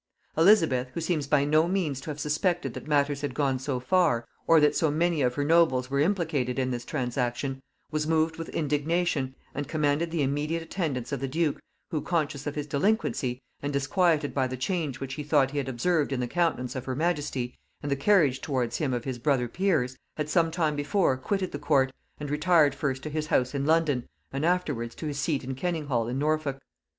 Elizabeth, 0.35 0.89
who 0.95 0.99
seems 0.99 1.27
by 1.27 1.45
no 1.45 1.67
means 1.67 2.01
to 2.01 2.09
have 2.09 2.19
suspected 2.19 2.73
that 2.73 2.87
matters 2.87 3.21
had 3.21 3.35
gone 3.35 3.59
so 3.59 3.79
far, 3.79 4.27
or 4.47 4.59
that 4.59 4.75
so 4.75 4.89
many 4.89 5.21
of 5.21 5.35
her 5.35 5.43
nobles 5.43 5.91
were 5.91 5.99
implicated 5.99 6.57
in 6.57 6.71
this 6.71 6.83
transaction, 6.83 7.61
was 7.91 8.07
moved 8.07 8.37
with 8.37 8.49
indignation, 8.49 9.35
and 9.53 9.67
commanded 9.67 10.09
the 10.09 10.23
immediate 10.23 10.63
attendance 10.63 11.11
of 11.11 11.19
the 11.19 11.27
duke, 11.27 11.61
who, 11.91 12.01
conscious 12.01 12.47
of 12.47 12.55
his 12.55 12.65
delinquency, 12.65 13.43
and 13.61 13.71
disquieted 13.71 14.33
by 14.33 14.47
the 14.47 14.57
change 14.57 14.99
which 14.99 15.13
he 15.13 15.23
thought 15.23 15.51
he 15.51 15.59
had 15.59 15.69
observed 15.69 16.11
in 16.11 16.19
the 16.19 16.27
countenance 16.27 16.75
of 16.75 16.85
her 16.85 16.95
majesty 16.95 17.53
and 17.83 17.91
the 17.91 17.95
carriage 17.95 18.41
towards 18.41 18.77
him 18.77 18.95
of 18.95 19.03
his 19.03 19.19
brother 19.19 19.47
peers, 19.47 19.95
had 20.17 20.27
sometime 20.27 20.75
before 20.75 21.15
quitted 21.15 21.51
the 21.51 21.59
court, 21.59 21.93
and 22.19 22.31
retired 22.31 22.73
first 22.73 23.03
to 23.03 23.09
his 23.11 23.27
house 23.27 23.53
in 23.53 23.67
London, 23.67 24.07
and 24.33 24.47
afterwards 24.47 24.95
to 24.95 25.05
his 25.05 25.19
seat 25.19 25.43
of 25.43 25.55
Kenninghall 25.55 26.07
in 26.07 26.17
Norfolk. 26.17 26.59